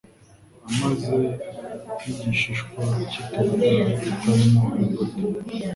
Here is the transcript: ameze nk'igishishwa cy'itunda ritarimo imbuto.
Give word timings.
ameze 0.69 1.17
nk'igishishwa 1.95 2.81
cy'itunda 3.09 3.67
ritarimo 4.01 4.63
imbuto. 4.81 5.19